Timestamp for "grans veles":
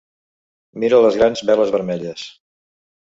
1.21-1.75